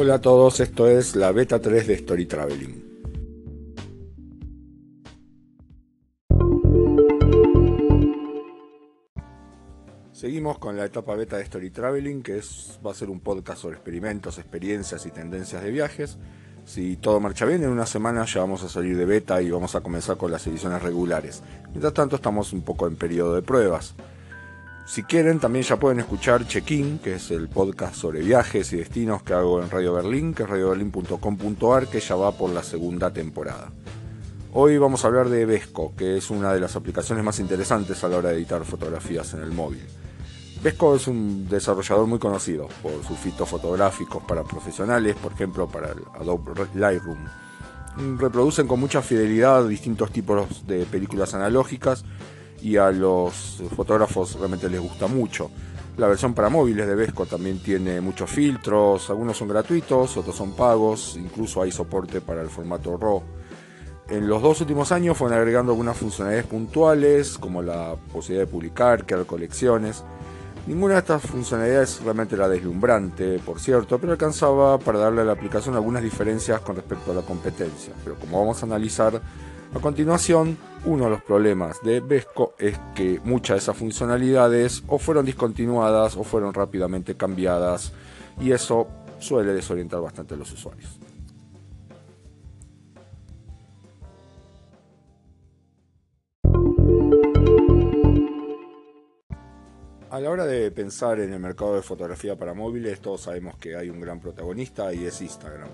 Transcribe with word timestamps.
Hola 0.00 0.14
a 0.14 0.20
todos, 0.20 0.60
esto 0.60 0.86
es 0.86 1.16
la 1.16 1.32
beta 1.32 1.60
3 1.60 1.88
de 1.88 1.94
Story 1.94 2.26
Traveling. 2.26 2.84
Seguimos 10.12 10.58
con 10.58 10.76
la 10.76 10.84
etapa 10.84 11.16
beta 11.16 11.38
de 11.38 11.42
Story 11.42 11.70
Traveling, 11.70 12.22
que 12.22 12.38
es, 12.38 12.78
va 12.86 12.92
a 12.92 12.94
ser 12.94 13.10
un 13.10 13.18
podcast 13.18 13.62
sobre 13.62 13.74
experimentos, 13.74 14.38
experiencias 14.38 15.04
y 15.04 15.10
tendencias 15.10 15.64
de 15.64 15.72
viajes. 15.72 16.16
Si 16.64 16.96
todo 16.98 17.18
marcha 17.18 17.44
bien, 17.44 17.64
en 17.64 17.70
una 17.70 17.84
semana 17.84 18.24
ya 18.24 18.38
vamos 18.38 18.62
a 18.62 18.68
salir 18.68 18.96
de 18.96 19.04
beta 19.04 19.42
y 19.42 19.50
vamos 19.50 19.74
a 19.74 19.80
comenzar 19.80 20.16
con 20.16 20.30
las 20.30 20.46
ediciones 20.46 20.80
regulares. 20.80 21.42
Mientras 21.70 21.92
tanto, 21.92 22.14
estamos 22.14 22.52
un 22.52 22.62
poco 22.62 22.86
en 22.86 22.94
periodo 22.94 23.34
de 23.34 23.42
pruebas. 23.42 23.96
Si 24.88 25.02
quieren, 25.02 25.38
también 25.38 25.66
ya 25.66 25.76
pueden 25.76 26.00
escuchar 26.00 26.46
Check-in, 26.46 26.98
que 27.00 27.16
es 27.16 27.30
el 27.30 27.50
podcast 27.50 27.94
sobre 27.94 28.22
viajes 28.22 28.72
y 28.72 28.78
destinos 28.78 29.22
que 29.22 29.34
hago 29.34 29.62
en 29.62 29.68
Radio 29.68 29.92
Berlín, 29.92 30.32
que 30.32 30.44
es 30.44 30.48
radioberlin.com.ar, 30.48 31.88
que 31.88 32.00
ya 32.00 32.16
va 32.16 32.32
por 32.32 32.48
la 32.48 32.62
segunda 32.62 33.12
temporada. 33.12 33.70
Hoy 34.54 34.78
vamos 34.78 35.04
a 35.04 35.08
hablar 35.08 35.28
de 35.28 35.44
Vesco, 35.44 35.92
que 35.94 36.16
es 36.16 36.30
una 36.30 36.54
de 36.54 36.60
las 36.60 36.74
aplicaciones 36.74 37.22
más 37.22 37.38
interesantes 37.38 38.02
a 38.02 38.08
la 38.08 38.16
hora 38.16 38.30
de 38.30 38.36
editar 38.36 38.64
fotografías 38.64 39.34
en 39.34 39.42
el 39.42 39.52
móvil. 39.52 39.84
Vesco 40.62 40.96
es 40.96 41.06
un 41.06 41.46
desarrollador 41.46 42.06
muy 42.06 42.18
conocido 42.18 42.66
por 42.82 43.04
sus 43.04 43.18
fitos 43.18 43.46
fotográficos 43.46 44.24
para 44.24 44.42
profesionales, 44.42 45.16
por 45.16 45.34
ejemplo 45.34 45.68
para 45.68 45.88
el 45.88 45.98
Adobe 46.18 46.66
Lightroom. 46.74 47.26
Reproducen 48.16 48.66
con 48.66 48.80
mucha 48.80 49.02
fidelidad 49.02 49.68
distintos 49.68 50.10
tipos 50.10 50.66
de 50.66 50.86
películas 50.86 51.34
analógicas 51.34 52.06
y 52.62 52.76
a 52.76 52.90
los 52.90 53.62
fotógrafos 53.76 54.34
realmente 54.34 54.68
les 54.68 54.80
gusta 54.80 55.06
mucho. 55.06 55.50
La 55.96 56.06
versión 56.06 56.32
para 56.34 56.48
móviles 56.48 56.86
de 56.86 56.94
Vesco 56.94 57.26
también 57.26 57.58
tiene 57.60 58.00
muchos 58.00 58.30
filtros, 58.30 59.10
algunos 59.10 59.36
son 59.36 59.48
gratuitos, 59.48 60.16
otros 60.16 60.36
son 60.36 60.52
pagos, 60.52 61.16
incluso 61.16 61.62
hay 61.62 61.72
soporte 61.72 62.20
para 62.20 62.40
el 62.40 62.48
formato 62.48 62.96
RAW. 62.96 63.22
En 64.08 64.28
los 64.28 64.40
dos 64.40 64.60
últimos 64.60 64.92
años 64.92 65.16
fueron 65.16 65.36
agregando 65.36 65.72
algunas 65.72 65.96
funcionalidades 65.96 66.46
puntuales, 66.46 67.36
como 67.36 67.62
la 67.62 67.96
posibilidad 68.12 68.46
de 68.46 68.50
publicar, 68.50 69.04
crear 69.04 69.26
colecciones, 69.26 70.04
Ninguna 70.68 70.94
de 70.94 71.00
estas 71.00 71.22
funcionalidades 71.22 71.98
realmente 72.04 72.34
era 72.34 72.46
deslumbrante, 72.46 73.38
por 73.38 73.58
cierto, 73.58 73.98
pero 73.98 74.12
alcanzaba 74.12 74.78
para 74.78 74.98
darle 74.98 75.22
a 75.22 75.24
la 75.24 75.32
aplicación 75.32 75.74
algunas 75.74 76.02
diferencias 76.02 76.60
con 76.60 76.76
respecto 76.76 77.10
a 77.10 77.14
la 77.14 77.22
competencia. 77.22 77.94
Pero 78.04 78.16
como 78.16 78.38
vamos 78.38 78.62
a 78.62 78.66
analizar 78.66 79.18
a 79.74 79.80
continuación, 79.80 80.56
uno 80.86 81.04
de 81.04 81.10
los 81.10 81.22
problemas 81.22 81.82
de 81.82 82.00
Vesco 82.00 82.54
es 82.58 82.78
que 82.94 83.20
muchas 83.24 83.56
de 83.56 83.58
esas 83.58 83.76
funcionalidades 83.76 84.82
o 84.86 84.98
fueron 84.98 85.26
discontinuadas 85.26 86.16
o 86.16 86.24
fueron 86.24 86.54
rápidamente 86.54 87.16
cambiadas 87.16 87.92
y 88.40 88.52
eso 88.52 88.88
suele 89.18 89.52
desorientar 89.52 90.00
bastante 90.00 90.34
a 90.34 90.36
los 90.38 90.50
usuarios. 90.52 90.98
A 100.10 100.20
la 100.20 100.30
hora 100.30 100.46
de 100.46 100.70
pensar 100.70 101.20
en 101.20 101.34
el 101.34 101.38
mercado 101.38 101.74
de 101.74 101.82
fotografía 101.82 102.34
para 102.36 102.54
móviles, 102.54 103.00
todos 103.00 103.20
sabemos 103.20 103.56
que 103.58 103.76
hay 103.76 103.90
un 103.90 104.00
gran 104.00 104.18
protagonista 104.20 104.92
y 104.94 105.04
es 105.04 105.20
Instagram. 105.20 105.68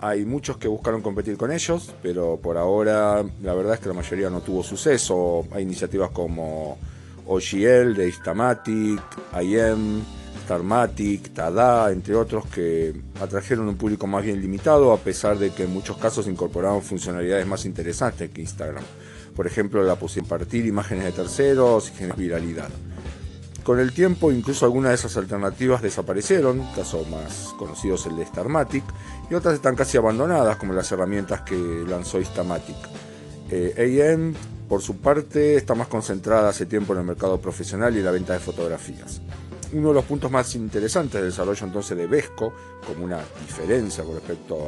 Hay 0.00 0.24
muchos 0.24 0.58
que 0.58 0.68
buscaron 0.68 1.02
competir 1.02 1.36
con 1.36 1.50
ellos, 1.50 1.92
pero 2.02 2.36
por 2.36 2.56
ahora 2.56 3.24
la 3.42 3.54
verdad 3.54 3.74
es 3.74 3.80
que 3.80 3.88
la 3.88 3.94
mayoría 3.94 4.30
no 4.30 4.40
tuvo 4.40 4.62
suceso. 4.62 5.46
Hay 5.50 5.64
iniciativas 5.64 6.10
como 6.10 6.78
OGL 7.26 7.94
de 7.94 8.06
Instamatic, 8.06 9.02
IM, 9.40 10.02
Starmatic, 10.44 11.34
Tada, 11.34 11.90
entre 11.90 12.14
otros, 12.14 12.46
que 12.46 12.94
atrajeron 13.20 13.68
un 13.68 13.76
público 13.76 14.06
más 14.06 14.24
bien 14.24 14.40
limitado, 14.40 14.92
a 14.92 14.98
pesar 14.98 15.36
de 15.36 15.50
que 15.50 15.64
en 15.64 15.74
muchos 15.74 15.98
casos 15.98 16.28
incorporaron 16.28 16.80
funcionalidades 16.80 17.46
más 17.46 17.66
interesantes 17.66 18.30
que 18.30 18.40
Instagram. 18.40 18.84
Por 19.34 19.46
ejemplo, 19.46 19.82
la 19.82 19.96
posibilidad 19.96 20.30
de 20.30 20.36
compartir 20.38 20.66
imágenes 20.66 21.04
de 21.04 21.12
terceros 21.12 21.92
y 22.00 22.18
viralidad. 22.18 22.70
Con 23.68 23.80
el 23.80 23.92
tiempo, 23.92 24.32
incluso 24.32 24.64
algunas 24.64 24.92
de 24.92 24.94
esas 24.94 25.18
alternativas 25.18 25.82
desaparecieron, 25.82 26.66
caso 26.74 27.04
más 27.10 27.54
conocidos 27.58 28.06
el 28.06 28.16
de 28.16 28.24
Starmatic, 28.24 28.82
y 29.30 29.34
otras 29.34 29.56
están 29.56 29.76
casi 29.76 29.98
abandonadas, 29.98 30.56
como 30.56 30.72
las 30.72 30.90
herramientas 30.90 31.42
que 31.42 31.84
lanzó 31.86 32.18
Instamatic. 32.18 32.76
Eh, 33.50 34.14
AM, 34.14 34.32
por 34.70 34.80
su 34.80 34.96
parte, 34.96 35.56
está 35.56 35.74
más 35.74 35.88
concentrada 35.88 36.48
hace 36.48 36.64
tiempo 36.64 36.94
en 36.94 37.00
el 37.00 37.04
mercado 37.04 37.38
profesional 37.42 37.94
y 37.94 38.00
la 38.00 38.10
venta 38.10 38.32
de 38.32 38.38
fotografías. 38.38 39.20
Uno 39.74 39.88
de 39.88 39.94
los 39.96 40.04
puntos 40.06 40.30
más 40.30 40.54
interesantes 40.54 41.20
del 41.20 41.28
desarrollo 41.28 41.66
entonces 41.66 41.94
de 41.94 42.06
Vesco, 42.06 42.54
como 42.86 43.04
una 43.04 43.20
diferencia 43.46 44.02
con 44.02 44.14
respecto 44.14 44.66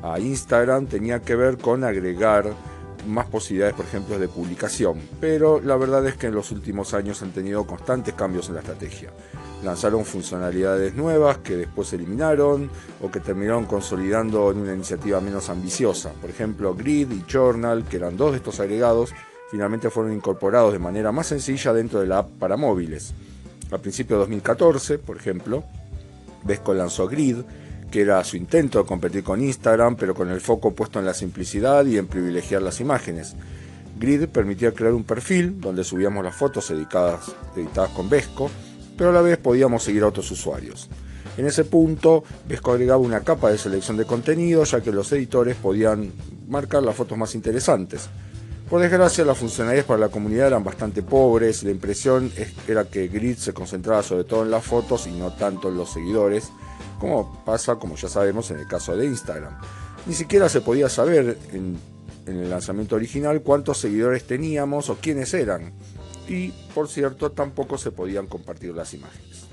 a 0.00 0.20
Instagram, 0.20 0.86
tenía 0.86 1.22
que 1.22 1.34
ver 1.34 1.58
con 1.58 1.82
agregar 1.82 2.54
más 3.06 3.26
posibilidades, 3.26 3.74
por 3.74 3.84
ejemplo, 3.84 4.18
de 4.18 4.28
publicación. 4.28 5.00
Pero 5.20 5.60
la 5.60 5.76
verdad 5.76 6.06
es 6.06 6.16
que 6.16 6.28
en 6.28 6.34
los 6.34 6.50
últimos 6.50 6.94
años 6.94 7.22
han 7.22 7.32
tenido 7.32 7.66
constantes 7.66 8.14
cambios 8.14 8.48
en 8.48 8.54
la 8.54 8.60
estrategia. 8.60 9.10
Lanzaron 9.62 10.04
funcionalidades 10.04 10.94
nuevas 10.94 11.38
que 11.38 11.56
después 11.56 11.92
eliminaron 11.92 12.70
o 13.00 13.10
que 13.10 13.20
terminaron 13.20 13.66
consolidando 13.66 14.50
en 14.50 14.58
una 14.58 14.74
iniciativa 14.74 15.20
menos 15.20 15.48
ambiciosa. 15.48 16.12
Por 16.20 16.30
ejemplo, 16.30 16.74
Grid 16.74 17.10
y 17.12 17.24
Journal, 17.30 17.84
que 17.84 17.96
eran 17.96 18.16
dos 18.16 18.32
de 18.32 18.38
estos 18.38 18.58
agregados, 18.60 19.12
finalmente 19.50 19.90
fueron 19.90 20.12
incorporados 20.12 20.72
de 20.72 20.78
manera 20.78 21.12
más 21.12 21.28
sencilla 21.28 21.72
dentro 21.72 22.00
de 22.00 22.06
la 22.06 22.18
app 22.18 22.30
para 22.38 22.56
móviles. 22.56 23.14
A 23.70 23.78
principios 23.78 24.16
de 24.16 24.20
2014, 24.20 24.98
por 24.98 25.16
ejemplo, 25.16 25.64
Vesco 26.44 26.74
lanzó 26.74 27.06
Grid, 27.06 27.38
que 27.92 28.00
era 28.00 28.24
su 28.24 28.38
intento 28.38 28.78
de 28.78 28.86
competir 28.86 29.22
con 29.22 29.40
Instagram, 29.40 29.96
pero 29.96 30.14
con 30.14 30.30
el 30.30 30.40
foco 30.40 30.72
puesto 30.72 30.98
en 30.98 31.04
la 31.04 31.12
simplicidad 31.12 31.84
y 31.84 31.98
en 31.98 32.06
privilegiar 32.06 32.62
las 32.62 32.80
imágenes. 32.80 33.36
Grid 34.00 34.26
permitía 34.28 34.72
crear 34.72 34.94
un 34.94 35.04
perfil 35.04 35.60
donde 35.60 35.84
subíamos 35.84 36.24
las 36.24 36.34
fotos 36.34 36.70
editadas, 36.70 37.32
con 37.94 38.08
Vesco, 38.08 38.50
pero 38.96 39.10
a 39.10 39.12
la 39.12 39.20
vez 39.20 39.36
podíamos 39.36 39.84
seguir 39.84 40.02
a 40.02 40.08
otros 40.08 40.30
usuarios. 40.30 40.88
En 41.36 41.46
ese 41.46 41.64
punto, 41.64 42.24
Vesco 42.48 42.72
agregaba 42.72 42.98
una 42.98 43.20
capa 43.20 43.50
de 43.50 43.58
selección 43.58 43.98
de 43.98 44.06
contenido, 44.06 44.64
ya 44.64 44.80
que 44.80 44.90
los 44.90 45.12
editores 45.12 45.56
podían 45.56 46.12
marcar 46.48 46.82
las 46.82 46.96
fotos 46.96 47.16
más 47.18 47.34
interesantes. 47.34 48.08
Por 48.70 48.80
desgracia, 48.80 49.22
las 49.24 49.36
funcionalidades 49.36 49.84
para 49.84 50.00
la 50.00 50.08
comunidad 50.08 50.46
eran 50.46 50.64
bastante 50.64 51.02
pobres, 51.02 51.62
la 51.62 51.70
impresión 51.70 52.32
era 52.66 52.86
que 52.86 53.08
Grid 53.08 53.36
se 53.36 53.52
concentraba 53.52 54.02
sobre 54.02 54.24
todo 54.24 54.44
en 54.44 54.50
las 54.50 54.64
fotos 54.64 55.06
y 55.06 55.10
no 55.10 55.34
tanto 55.34 55.68
en 55.68 55.76
los 55.76 55.92
seguidores, 55.92 56.50
como 57.02 57.42
pasa, 57.44 57.80
como 57.80 57.96
ya 57.96 58.08
sabemos, 58.08 58.52
en 58.52 58.60
el 58.60 58.68
caso 58.68 58.96
de 58.96 59.06
Instagram. 59.06 59.58
Ni 60.06 60.14
siquiera 60.14 60.48
se 60.48 60.60
podía 60.60 60.88
saber 60.88 61.36
en, 61.52 61.76
el 62.26 62.48
lanzamiento 62.48 62.94
original 62.94 63.42
cuántos 63.42 63.78
seguidores 63.78 64.24
teníamos 64.24 64.88
o 64.88 64.94
quiénes 64.94 65.34
eran. 65.34 65.72
Y, 66.28 66.50
por 66.72 66.86
cierto, 66.86 67.32
tampoco 67.32 67.76
se 67.76 67.90
podían 67.90 68.28
compartir 68.28 68.72
las 68.72 68.94
imágenes. 68.94 69.48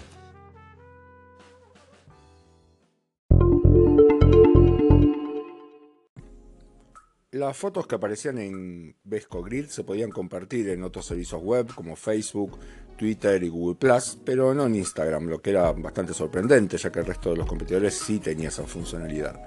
Las 7.31 7.57
fotos 7.57 7.87
que 7.87 7.95
aparecían 7.95 8.37
en 8.37 8.95
Vesco 9.03 9.41
Grid 9.41 9.69
se 9.69 9.83
podían 9.83 10.11
compartir 10.11 10.69
en 10.69 10.83
otros 10.83 11.07
servicios 11.07 11.41
web 11.41 11.73
como 11.73 11.95
Facebook, 11.95 12.59
Twitter 12.99 13.41
y 13.41 13.47
Google 13.47 13.77
Plus, 13.77 14.19
pero 14.25 14.53
no 14.53 14.65
en 14.65 14.75
Instagram, 14.75 15.27
lo 15.27 15.41
que 15.41 15.51
era 15.51 15.71
bastante 15.71 16.13
sorprendente, 16.13 16.77
ya 16.77 16.91
que 16.91 16.99
el 16.99 17.05
resto 17.05 17.29
de 17.29 17.37
los 17.37 17.47
competidores 17.47 17.97
sí 17.97 18.19
tenía 18.19 18.49
esa 18.49 18.63
funcionalidad. 18.63 19.41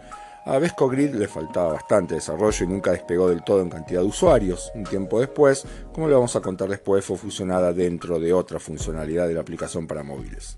A 0.46 0.58
Vesco 0.58 0.88
Grid 0.88 1.14
le 1.14 1.28
faltaba 1.28 1.74
bastante 1.74 2.14
desarrollo 2.14 2.64
y 2.64 2.68
nunca 2.68 2.90
despegó 2.92 3.28
del 3.28 3.44
todo 3.44 3.60
en 3.60 3.68
cantidad 3.68 4.00
de 4.00 4.06
usuarios. 4.06 4.72
Un 4.74 4.84
tiempo 4.84 5.20
después, 5.20 5.64
como 5.92 6.08
le 6.08 6.14
vamos 6.14 6.34
a 6.34 6.40
contar 6.40 6.68
después, 6.68 7.04
fue 7.04 7.18
fusionada 7.18 7.74
dentro 7.74 8.18
de 8.18 8.32
otra 8.32 8.58
funcionalidad 8.58 9.28
de 9.28 9.34
la 9.34 9.42
aplicación 9.42 9.86
para 9.86 10.02
móviles. 10.02 10.56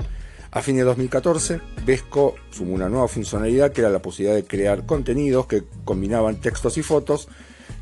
A 0.52 0.62
fin 0.62 0.76
de 0.76 0.84
2014, 0.84 1.60
Vesco 1.84 2.36
sumó 2.50 2.74
una 2.74 2.88
nueva 2.88 3.08
funcionalidad 3.08 3.72
que 3.72 3.80
era 3.80 3.90
la 3.90 4.00
posibilidad 4.00 4.36
de 4.36 4.44
crear 4.44 4.86
contenidos 4.86 5.46
que 5.46 5.64
combinaban 5.84 6.40
textos 6.40 6.78
y 6.78 6.82
fotos 6.84 7.28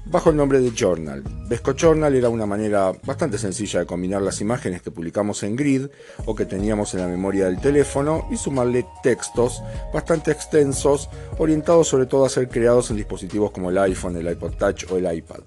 bajo 0.04 0.30
el 0.30 0.36
nombre 0.36 0.60
de 0.60 0.72
Journal. 0.72 1.22
Vesco 1.48 1.74
Journal 1.74 2.14
era 2.14 2.28
una 2.28 2.46
manera 2.46 2.92
bastante 3.04 3.38
sencilla 3.38 3.80
de 3.80 3.86
combinar 3.86 4.22
las 4.22 4.40
imágenes 4.40 4.82
que 4.82 4.90
publicamos 4.90 5.42
en 5.42 5.56
Grid 5.56 5.86
o 6.24 6.34
que 6.34 6.46
teníamos 6.46 6.94
en 6.94 7.00
la 7.00 7.08
memoria 7.08 7.46
del 7.46 7.60
teléfono 7.60 8.26
y 8.30 8.36
sumarle 8.36 8.86
textos 9.02 9.62
bastante 9.92 10.30
extensos, 10.30 11.08
orientados 11.38 11.88
sobre 11.88 12.06
todo 12.06 12.24
a 12.24 12.28
ser 12.28 12.48
creados 12.48 12.90
en 12.90 12.96
dispositivos 12.96 13.50
como 13.50 13.70
el 13.70 13.78
iPhone, 13.78 14.16
el 14.16 14.30
iPod 14.30 14.54
Touch 14.54 14.90
o 14.90 14.96
el 14.96 15.12
iPad. 15.12 15.40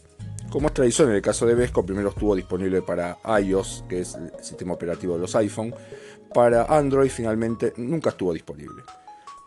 Como 0.50 0.68
es 0.68 0.74
tradición 0.74 1.10
en 1.10 1.16
el 1.16 1.22
caso 1.22 1.46
de 1.46 1.56
Vesco, 1.56 1.86
primero 1.86 2.10
estuvo 2.10 2.36
disponible 2.36 2.82
para 2.82 3.18
iOS, 3.42 3.84
que 3.90 4.02
es 4.02 4.16
el 4.16 4.32
sistema 4.42 4.74
operativo 4.74 5.16
de 5.16 5.20
los 5.20 5.36
iPhone, 5.36 5.74
para 6.34 6.64
Android 6.66 7.10
finalmente 7.10 7.74
nunca 7.78 8.12
estuvo 8.12 8.34
disponible. 8.34 8.84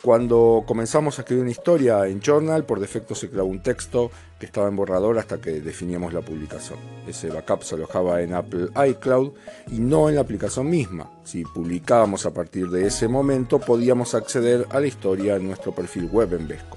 Cuando 0.02 0.62
comenzamos 0.64 1.18
a 1.18 1.22
escribir 1.22 1.42
una 1.42 1.50
historia 1.50 2.06
en 2.06 2.20
Journal, 2.20 2.64
por 2.64 2.78
defecto 2.78 3.16
se 3.16 3.28
clavó 3.28 3.48
un 3.48 3.64
texto 3.64 4.12
que 4.38 4.46
estaba 4.46 4.68
en 4.68 4.76
borrador 4.76 5.18
hasta 5.18 5.40
que 5.40 5.60
definíamos 5.60 6.12
la 6.12 6.20
publicación. 6.20 6.78
Ese 7.08 7.30
backup 7.30 7.64
se 7.64 7.74
alojaba 7.74 8.22
en 8.22 8.32
Apple 8.32 8.68
iCloud 8.90 9.32
y 9.72 9.80
no 9.80 10.08
en 10.08 10.14
la 10.14 10.20
aplicación 10.20 10.70
misma. 10.70 11.10
Si 11.24 11.42
publicábamos 11.42 12.26
a 12.26 12.32
partir 12.32 12.68
de 12.68 12.86
ese 12.86 13.08
momento, 13.08 13.58
podíamos 13.58 14.14
acceder 14.14 14.68
a 14.70 14.78
la 14.78 14.86
historia 14.86 15.34
en 15.34 15.48
nuestro 15.48 15.74
perfil 15.74 16.04
web 16.12 16.32
en 16.32 16.46
Vesco. 16.46 16.76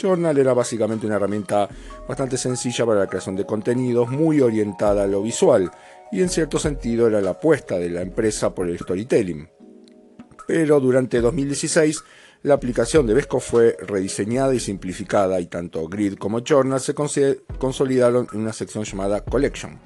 Journal 0.00 0.38
era 0.38 0.54
básicamente 0.54 1.06
una 1.06 1.16
herramienta 1.16 1.68
bastante 2.06 2.36
sencilla 2.36 2.86
para 2.86 3.00
la 3.00 3.08
creación 3.08 3.34
de 3.34 3.46
contenidos, 3.46 4.10
muy 4.10 4.40
orientada 4.40 5.02
a 5.02 5.08
lo 5.08 5.22
visual, 5.22 5.72
y 6.12 6.22
en 6.22 6.28
cierto 6.28 6.60
sentido 6.60 7.08
era 7.08 7.20
la 7.20 7.30
apuesta 7.30 7.78
de 7.78 7.90
la 7.90 8.02
empresa 8.02 8.54
por 8.54 8.68
el 8.68 8.78
storytelling. 8.78 9.48
Pero 10.46 10.78
durante 10.78 11.20
2016 11.20 12.04
la 12.44 12.52
aplicación 12.52 13.06
de 13.06 13.14
Vesco 13.14 13.40
fue 13.40 13.74
rediseñada 13.80 14.54
y 14.54 14.60
simplificada 14.60 15.40
y 15.40 15.46
tanto 15.46 15.88
Grid 15.88 16.16
como 16.18 16.40
Journal 16.40 16.78
se 16.78 16.94
consolidaron 16.94 18.28
en 18.34 18.40
una 18.40 18.52
sección 18.52 18.84
llamada 18.84 19.24
Collection, 19.24 19.80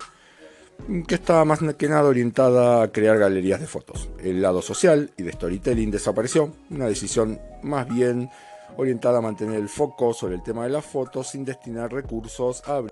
que 1.06 1.14
estaba 1.14 1.44
más 1.44 1.60
que 1.78 1.88
nada 1.88 2.08
orientada 2.08 2.82
a 2.82 2.88
crear 2.90 3.16
galerías 3.16 3.60
de 3.60 3.68
fotos. 3.68 4.08
El 4.18 4.42
lado 4.42 4.60
social 4.60 5.12
y 5.16 5.22
de 5.22 5.30
storytelling 5.30 5.92
desapareció, 5.92 6.52
una 6.68 6.86
decisión 6.86 7.40
más 7.62 7.86
bien 7.88 8.28
orientada 8.76 9.18
a 9.18 9.22
mantener 9.22 9.60
el 9.60 9.68
foco 9.68 10.12
sobre 10.12 10.34
el 10.34 10.42
tema 10.42 10.64
de 10.64 10.70
las 10.70 10.84
fotos 10.84 11.28
sin 11.28 11.44
destinar 11.44 11.92
recursos 11.92 12.64
a 12.66 12.82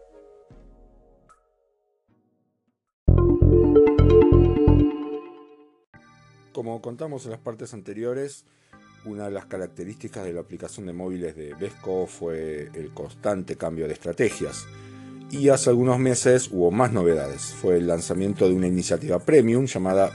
Como 6.52 6.80
contamos 6.80 7.24
en 7.24 7.32
las 7.32 7.40
partes 7.40 7.74
anteriores, 7.74 8.44
una 9.06 9.26
de 9.26 9.30
las 9.30 9.46
características 9.46 10.24
de 10.24 10.32
la 10.32 10.40
aplicación 10.40 10.86
de 10.86 10.92
móviles 10.92 11.36
de 11.36 11.54
Vesco 11.54 12.06
fue 12.06 12.70
el 12.74 12.90
constante 12.92 13.56
cambio 13.56 13.86
de 13.86 13.94
estrategias. 13.94 14.66
Y 15.30 15.48
hace 15.48 15.70
algunos 15.70 15.98
meses 15.98 16.48
hubo 16.52 16.70
más 16.70 16.92
novedades. 16.92 17.42
Fue 17.42 17.78
el 17.78 17.86
lanzamiento 17.86 18.48
de 18.48 18.54
una 18.54 18.66
iniciativa 18.66 19.18
premium 19.18 19.66
llamada 19.66 20.12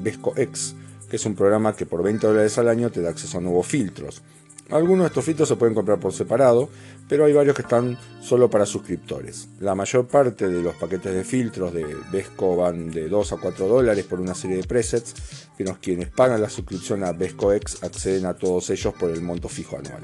Vesco 0.00 0.34
X, 0.36 0.74
que 1.10 1.16
es 1.16 1.26
un 1.26 1.34
programa 1.34 1.76
que 1.76 1.86
por 1.86 2.02
20 2.02 2.26
dólares 2.26 2.56
al 2.58 2.68
año 2.68 2.90
te 2.90 3.02
da 3.02 3.10
acceso 3.10 3.38
a 3.38 3.40
nuevos 3.40 3.66
filtros. 3.66 4.22
Algunos 4.70 5.04
de 5.04 5.08
estos 5.08 5.24
filtros 5.24 5.48
se 5.48 5.56
pueden 5.56 5.74
comprar 5.74 6.00
por 6.00 6.12
separado, 6.12 6.70
pero 7.06 7.26
hay 7.26 7.34
varios 7.34 7.54
que 7.54 7.62
están 7.62 7.98
solo 8.22 8.48
para 8.48 8.64
suscriptores. 8.64 9.48
La 9.60 9.74
mayor 9.74 10.06
parte 10.06 10.48
de 10.48 10.62
los 10.62 10.74
paquetes 10.74 11.12
de 11.12 11.22
filtros 11.22 11.74
de 11.74 11.84
Vesco 12.10 12.56
van 12.56 12.90
de 12.90 13.08
2 13.08 13.32
a 13.32 13.36
4 13.36 13.68
dólares 13.68 14.06
por 14.06 14.20
una 14.20 14.34
serie 14.34 14.56
de 14.56 14.64
presets, 14.64 15.14
que 15.58 15.64
quienes 15.80 16.08
pagan 16.08 16.40
la 16.40 16.48
suscripción 16.48 17.04
a 17.04 17.12
Vesco 17.12 17.52
X 17.52 17.82
acceden 17.82 18.24
a 18.24 18.34
todos 18.34 18.70
ellos 18.70 18.94
por 18.94 19.10
el 19.10 19.20
monto 19.20 19.48
fijo 19.48 19.76
anual. 19.76 20.02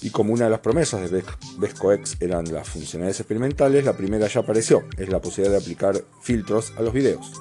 Y 0.00 0.10
como 0.10 0.32
una 0.32 0.44
de 0.44 0.50
las 0.50 0.60
promesas 0.60 1.10
de 1.10 1.22
Vesco 1.58 1.92
X 1.92 2.16
eran 2.20 2.50
las 2.52 2.68
funcionalidades 2.68 3.20
experimentales, 3.20 3.84
la 3.84 3.96
primera 3.96 4.26
ya 4.26 4.40
apareció, 4.40 4.84
es 4.96 5.08
la 5.10 5.20
posibilidad 5.20 5.58
de 5.58 5.62
aplicar 5.62 6.02
filtros 6.22 6.72
a 6.78 6.82
los 6.82 6.94
videos. 6.94 7.32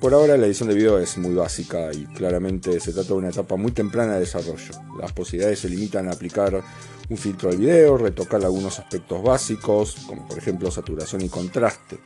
Por 0.00 0.12
ahora 0.12 0.36
la 0.36 0.46
edición 0.46 0.68
de 0.68 0.74
video 0.74 0.98
es 0.98 1.16
muy 1.16 1.34
básica 1.34 1.90
y 1.92 2.04
claramente 2.04 2.78
se 2.80 2.92
trata 2.92 3.08
de 3.08 3.14
una 3.14 3.30
etapa 3.30 3.56
muy 3.56 3.72
temprana 3.72 4.14
de 4.14 4.20
desarrollo. 4.20 4.74
Las 5.00 5.12
posibilidades 5.12 5.60
se 5.60 5.70
limitan 5.70 6.08
a 6.08 6.12
aplicar 6.12 6.62
un 7.08 7.16
filtro 7.16 7.48
al 7.48 7.56
video, 7.56 7.96
retocar 7.96 8.44
algunos 8.44 8.78
aspectos 8.78 9.22
básicos, 9.22 9.96
como 10.06 10.28
por 10.28 10.36
ejemplo 10.36 10.70
saturación 10.70 11.22
y 11.22 11.30
contraste. 11.30 11.98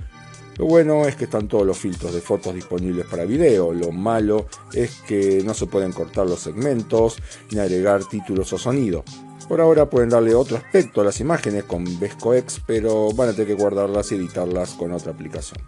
Lo 0.57 0.67
bueno 0.67 1.05
es 1.07 1.17
que 1.17 1.25
están 1.25 1.49
todos 1.49 1.67
los 1.67 1.79
filtros 1.79 2.15
de 2.15 2.21
fotos 2.21 2.55
disponibles 2.55 3.07
para 3.07 3.25
video, 3.25 3.73
lo 3.73 3.91
malo 3.91 4.47
es 4.73 5.01
que 5.07 5.43
no 5.45 5.53
se 5.53 5.67
pueden 5.67 5.93
cortar 5.93 6.27
los 6.27 6.41
segmentos 6.41 7.17
ni 7.51 7.59
agregar 7.59 8.05
títulos 8.05 8.53
o 8.53 8.59
sonido. 8.59 9.03
Por 9.49 9.61
ahora 9.61 9.91
pueden 9.91 10.11
darle 10.11 10.35
otro 10.37 10.59
aspecto 10.59 11.01
a 11.01 11.05
las 11.05 11.19
imágenes 11.19 11.65
con 11.65 11.85
VescoX, 11.99 12.61
pero 12.65 13.11
van 13.13 13.31
a 13.31 13.33
tener 13.33 13.49
que 13.49 13.61
guardarlas 13.61 14.13
y 14.13 14.15
editarlas 14.15 14.75
con 14.75 14.93
otra 14.93 15.11
aplicación. 15.11 15.61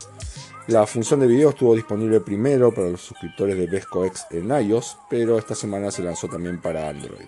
La 0.68 0.86
función 0.86 1.18
de 1.18 1.26
video 1.26 1.50
estuvo 1.50 1.74
disponible 1.74 2.20
primero 2.20 2.72
para 2.72 2.88
los 2.88 3.00
suscriptores 3.00 3.58
de 3.58 3.66
VescoX 3.66 4.26
en 4.30 4.48
iOS, 4.48 4.96
pero 5.10 5.36
esta 5.36 5.56
semana 5.56 5.90
se 5.90 6.04
lanzó 6.04 6.28
también 6.28 6.60
para 6.60 6.88
Android. 6.88 7.26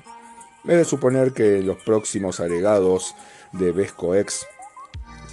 Es 0.62 0.76
de 0.76 0.84
suponer 0.84 1.32
que 1.32 1.60
los 1.60 1.82
próximos 1.82 2.38
agregados 2.38 3.16
de 3.50 3.72
VescoX 3.72 4.46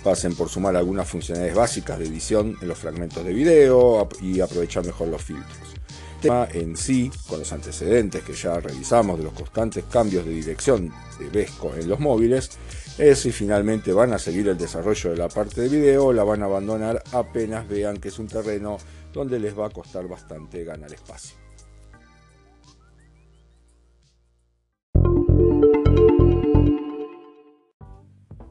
pasen 0.04 0.36
por 0.36 0.50
sumar 0.50 0.76
algunas 0.76 1.08
funcionalidades 1.08 1.56
básicas 1.56 2.00
de 2.00 2.06
edición 2.06 2.58
en 2.60 2.70
los 2.70 2.80
fragmentos 2.80 3.24
de 3.24 3.34
video 3.34 4.10
y 4.20 4.40
aprovechar 4.40 4.84
mejor 4.84 5.08
los 5.10 5.22
filtros. 5.22 5.60
El 6.16 6.22
tema 6.22 6.48
en 6.54 6.76
sí, 6.76 7.12
con 7.28 7.38
los 7.38 7.54
antecedentes 7.54 8.24
que 8.24 8.34
ya 8.34 8.60
revisamos 8.60 9.20
de 9.20 9.26
los 9.26 9.34
constantes 9.34 9.84
cambios 9.86 10.26
de 10.26 10.32
dirección 10.32 10.92
de 11.20 11.30
Vesco 11.30 11.76
en 11.76 11.88
los 11.88 12.00
móviles, 12.00 12.50
es 12.98 13.20
si 13.20 13.32
finalmente 13.32 13.94
van 13.94 14.14
a 14.14 14.20
seguir 14.20 14.48
el 14.50 14.58
desarrollo 14.58 15.12
de 15.12 15.18
la 15.18 15.30
parte 15.30 15.62
de 15.62 15.70
video 15.70 16.08
o 16.08 16.14
la 16.14 16.24
van 16.24 16.44
a 16.44 16.46
abandonar 16.46 17.02
apenas 17.14 17.68
vean 17.68 17.98
que 17.98 18.10
es 18.10 18.20
un 18.20 18.28
terreno 18.28 18.78
donde 19.14 19.40
les 19.40 19.58
va 19.58 19.68
a 19.68 19.70
costar 19.70 20.08
bastante 20.08 20.64
ganar 20.64 20.92
espacio. 20.94 21.38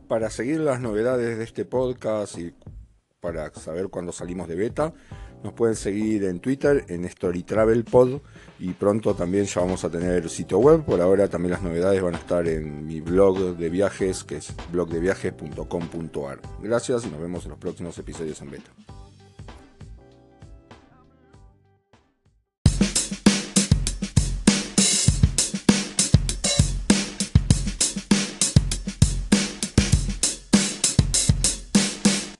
Para 0.09 0.29
seguir 0.31 0.61
las 0.61 0.81
novedades 0.81 1.39
de 1.39 1.45
este 1.45 1.65
podcast 1.65 2.37
y 2.39 2.53
para 3.21 3.53
saber 3.53 3.89
cuándo 3.89 4.11
salimos 4.11 4.49
de 4.49 4.57
beta, 4.57 4.93
nos 5.43 5.53
pueden 5.53 5.77
seguir 5.77 6.25
en 6.25 6.41
Twitter, 6.41 6.85
en 6.89 7.09
StoryTravelPod 7.09 8.21
y 8.59 8.73
pronto 8.73 9.15
también 9.15 9.47
ya 9.47 9.63
vamos 9.63 9.85
a 9.85 9.91
tener 9.91 10.29
sitio 10.29 10.59
web. 10.59 10.85
Por 10.85 11.01
ahora 11.01 11.29
también 11.29 11.53
las 11.53 11.63
novedades 11.63 12.03
van 12.03 12.15
a 12.15 12.19
estar 12.19 12.47
en 12.47 12.87
mi 12.87 13.01
blog 13.01 13.57
de 13.57 13.71
viajes, 13.71 14.25
que 14.25 14.37
es 14.37 14.55
blogdeviajes.com.ar. 14.71 16.41
Gracias 16.63 17.07
y 17.07 17.11
nos 17.11 17.21
vemos 17.21 17.45
en 17.45 17.51
los 17.51 17.59
próximos 17.59 17.99
episodios 17.99 18.41
en 18.43 18.51
beta. 18.51 18.71